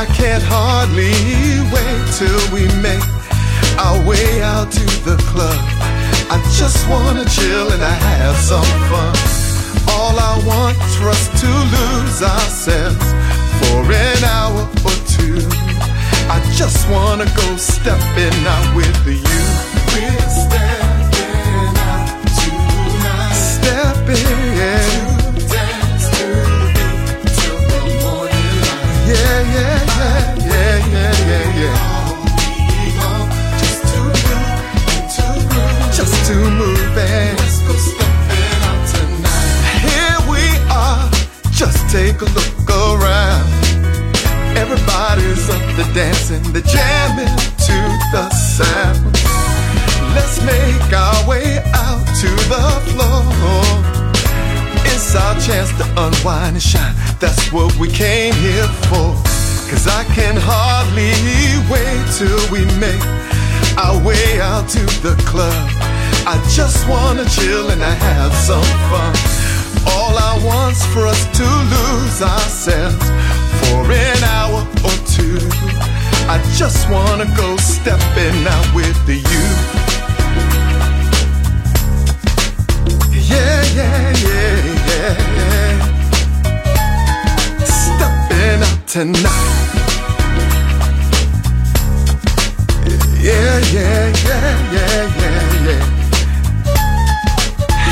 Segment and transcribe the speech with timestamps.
[0.00, 1.12] I can't hardly
[1.68, 3.04] wait till we make
[3.76, 5.60] our way out to the club.
[6.32, 9.12] I just wanna chill and I have some fun.
[9.92, 13.08] All I want is us to lose ourselves
[13.60, 15.44] for an hour or two.
[16.32, 19.20] I just wanna go stepping out with you.
[19.92, 23.36] We're stepping out tonight.
[23.36, 25.19] Stepping.
[29.50, 29.82] Yeah,
[30.46, 31.76] yeah, yeah, yeah, yeah.
[33.58, 34.30] Just to move.
[35.92, 39.58] Just to move let's go stepping out tonight.
[39.86, 41.10] Here we are.
[41.50, 43.48] Just take a look around.
[44.56, 47.36] Everybody's up to dancing, they're jamming
[47.66, 47.76] to
[48.12, 49.04] the sound.
[50.14, 53.64] Let's make our way out to the floor.
[54.86, 56.94] It's our chance to unwind and shine.
[57.18, 59.29] That's what we came here for.
[59.70, 61.14] Cause I can hardly
[61.70, 63.00] wait till we make
[63.78, 65.68] our way out to the club.
[66.26, 69.14] I just wanna chill and I have some fun.
[69.94, 73.06] All I want's for us to lose ourselves
[73.62, 75.38] for an hour or two.
[76.28, 79.46] I just wanna go stepping out with you.
[83.14, 84.56] Yeah, yeah, yeah,
[84.88, 85.99] yeah, yeah.
[88.42, 89.22] Out tonight.
[93.20, 95.84] Yeah, yeah, yeah, yeah, yeah, yeah.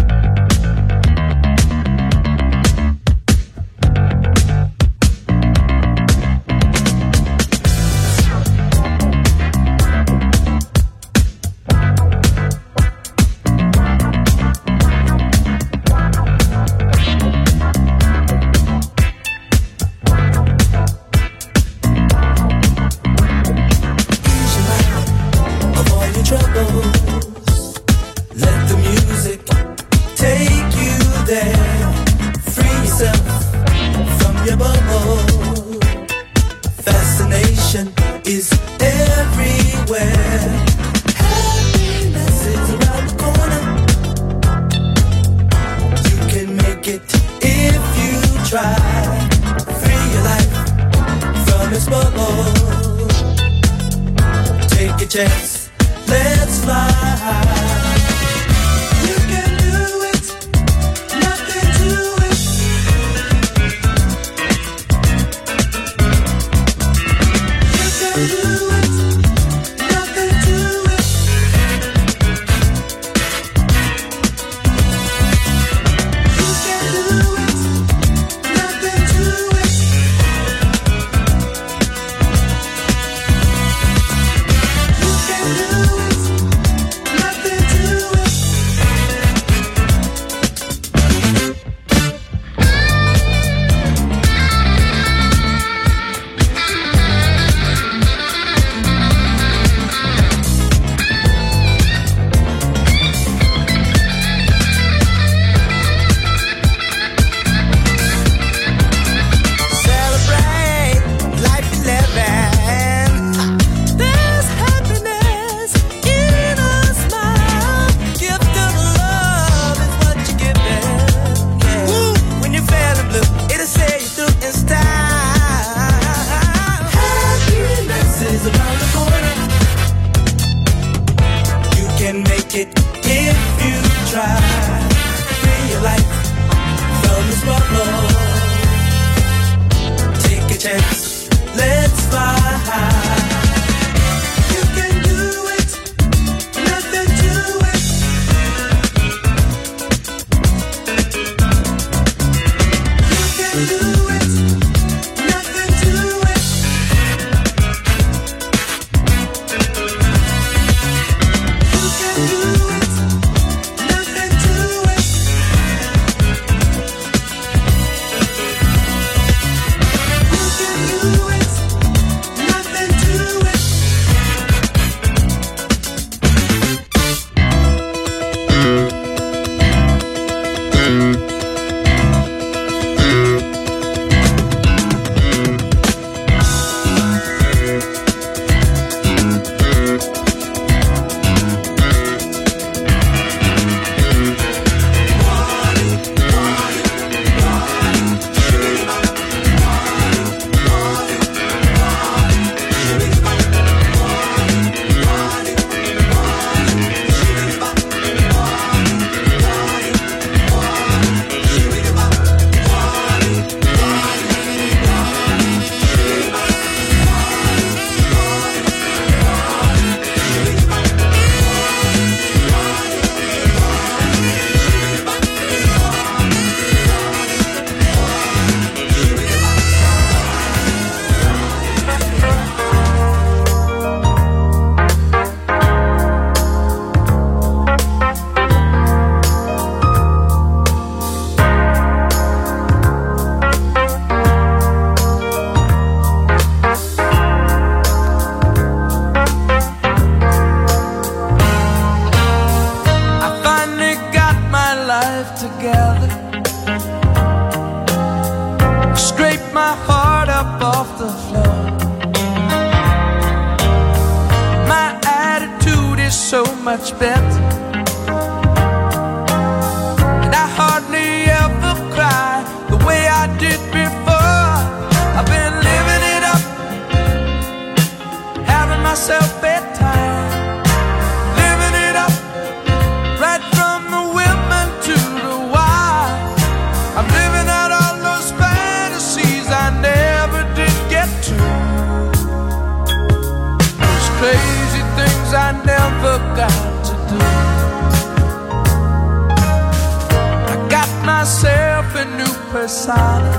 [302.05, 303.31] New persona.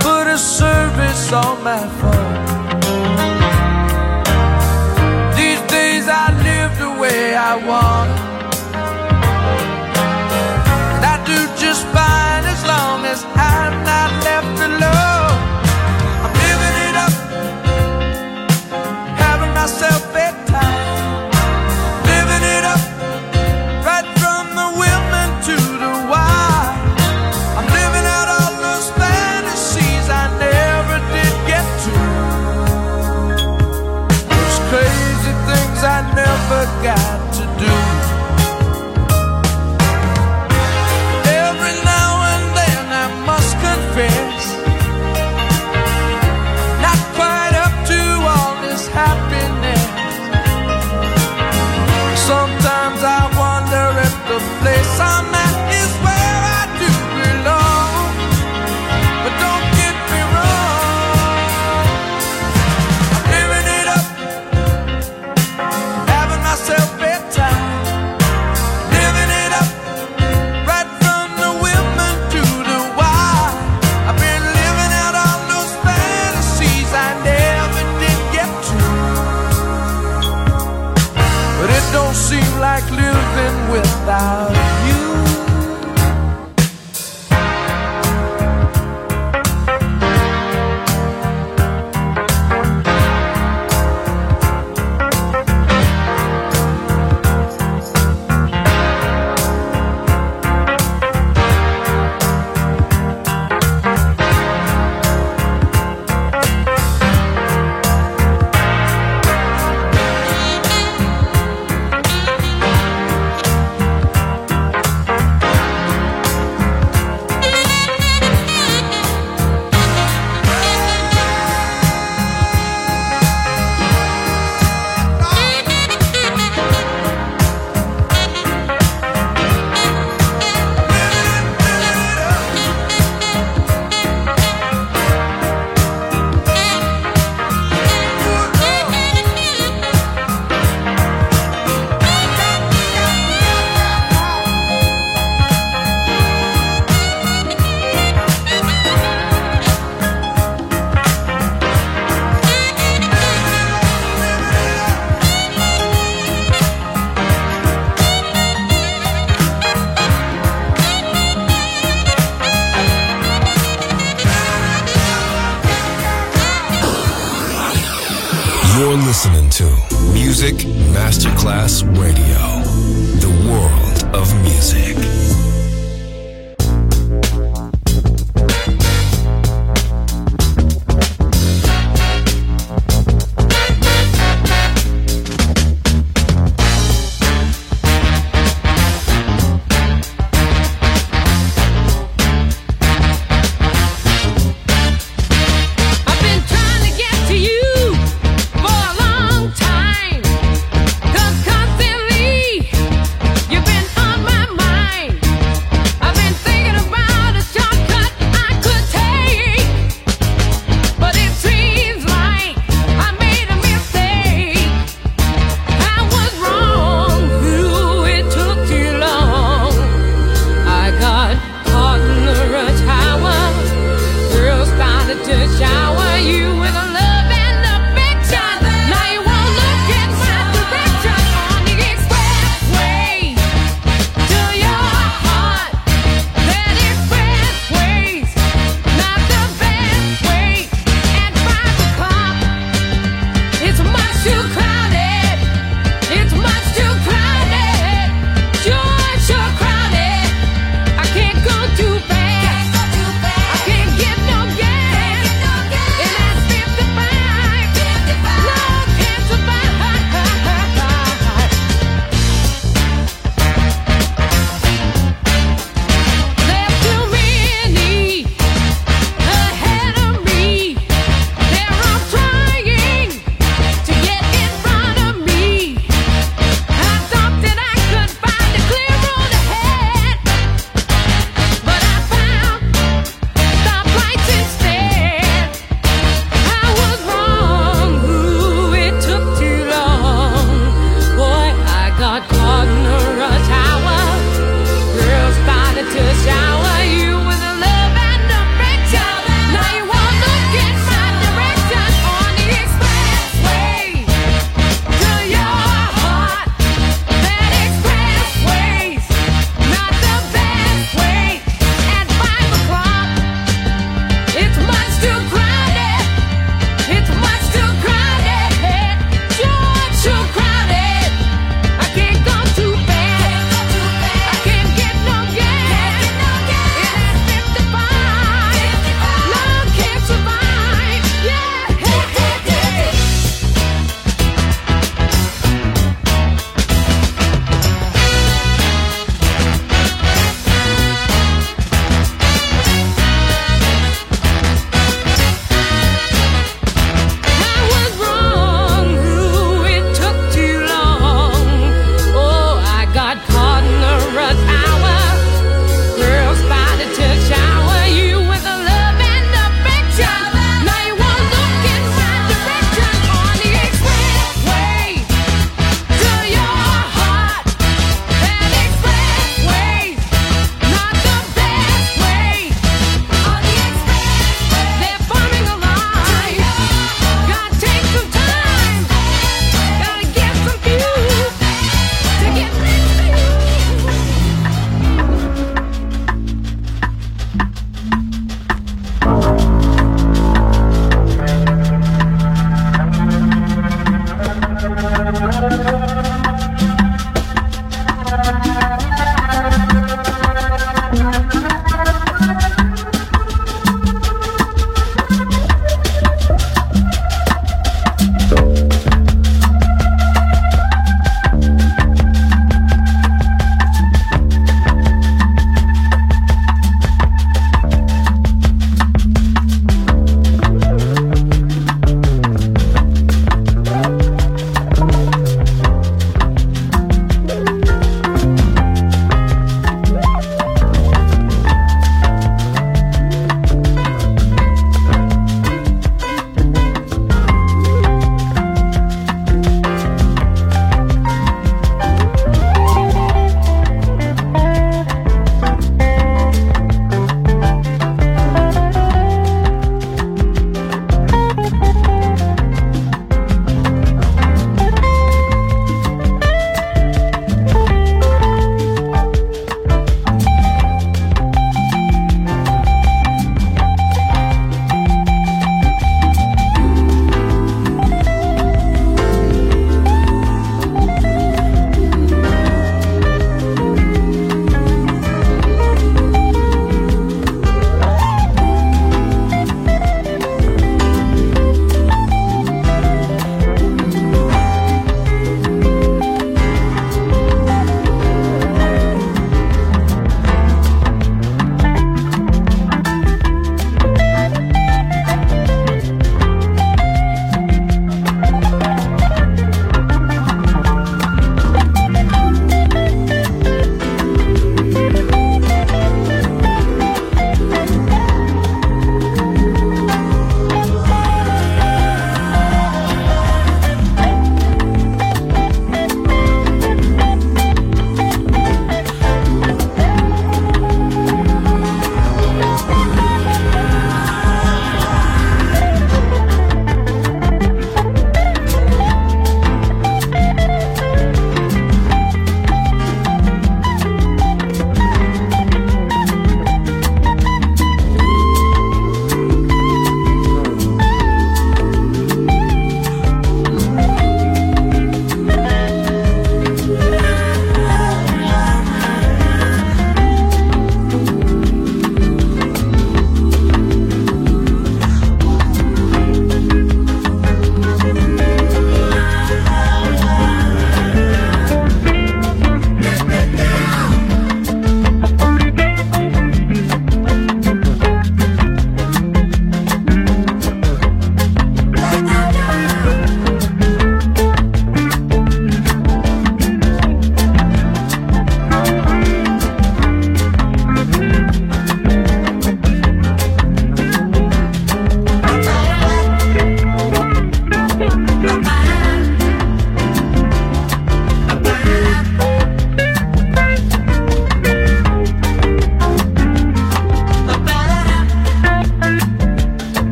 [0.00, 2.09] Put a service on my phone.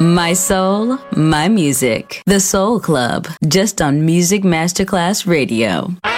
[0.00, 2.22] My soul, my music.
[2.24, 5.88] The Soul Club, just on Music Masterclass Radio.
[5.92, 6.08] You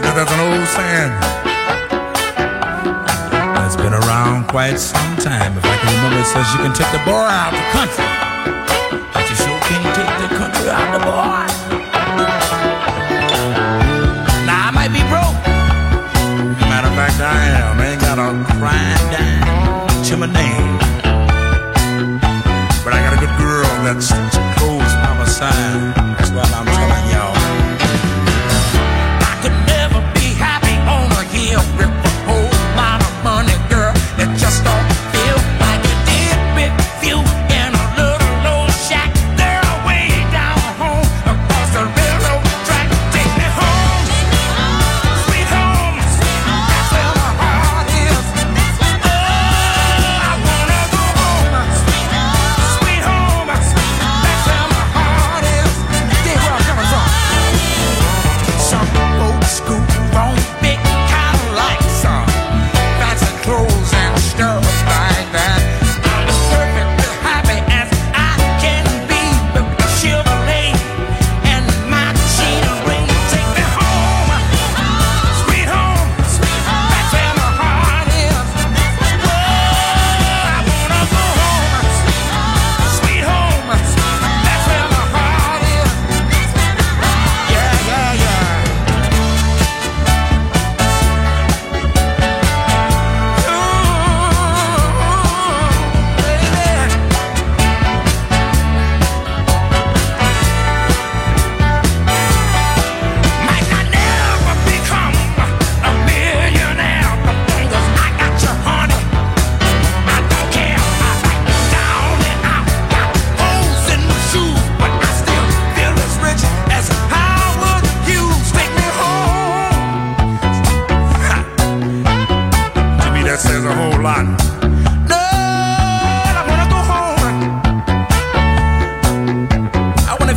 [0.00, 1.12] know, there's an old saying
[3.52, 5.58] that's been around quite some time.
[5.58, 8.08] If I can remember, it says you can take the boy out the country,
[9.12, 11.57] but you sure can't take the country out the boy.
[23.88, 24.27] minutes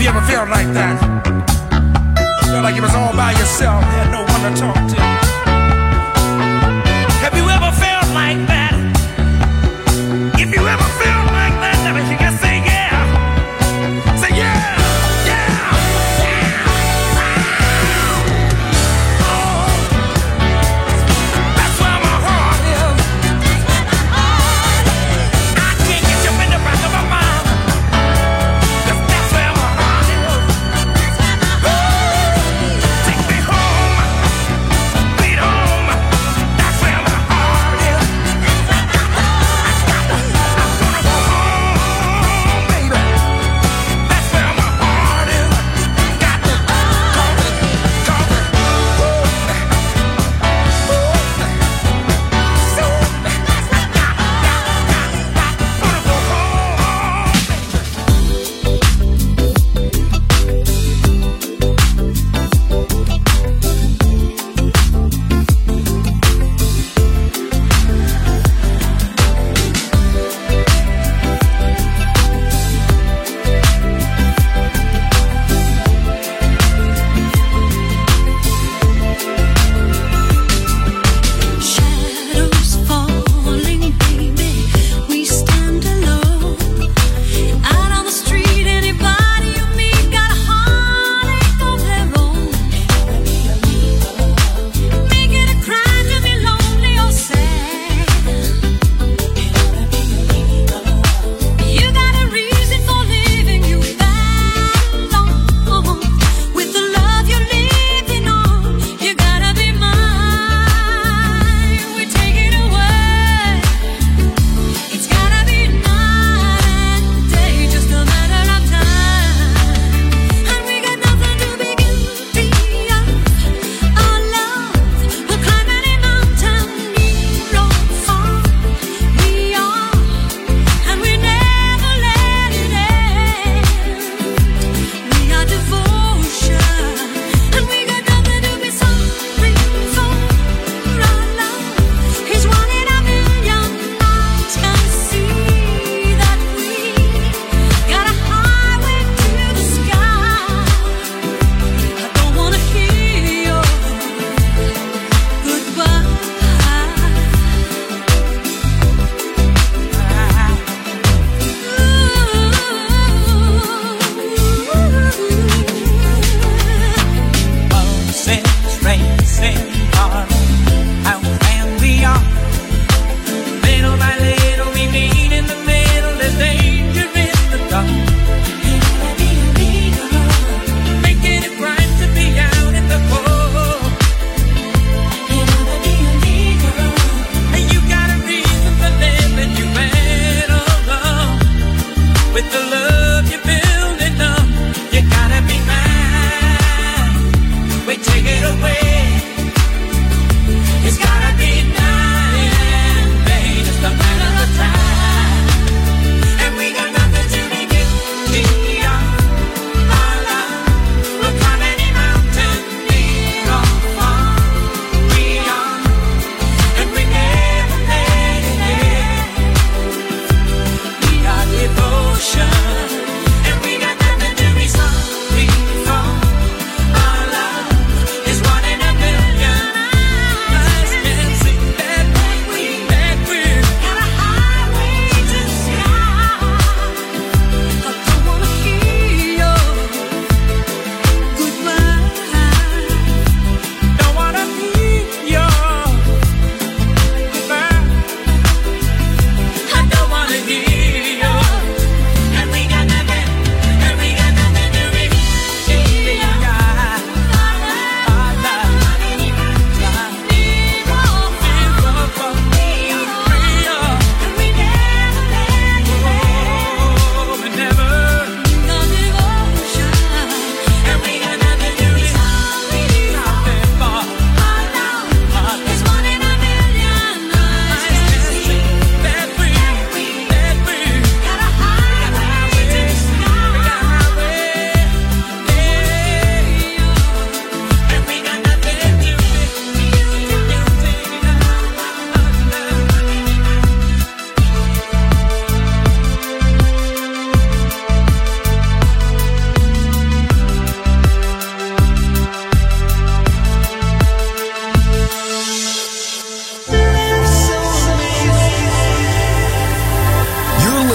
[0.02, 1.00] You ever felt like that,
[2.46, 5.21] felt like you was all by yourself, had no one to talk to.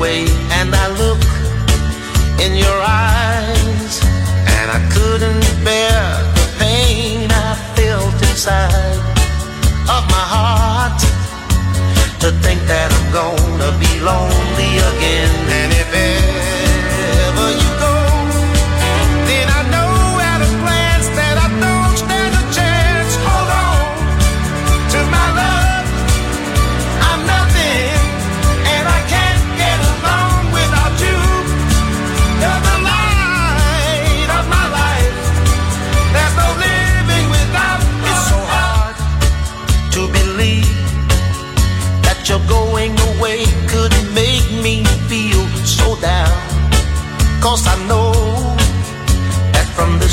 [0.00, 0.24] away
[0.58, 1.20] and I look
[2.40, 3.92] in your eyes
[4.56, 6.00] and I couldn't bear
[6.36, 8.96] the pain I felt inside
[9.94, 11.00] of my heart
[12.22, 15.32] to think that I'm gonna be lonely again.
[15.60, 16.39] And if it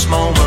[0.09, 0.46] moment.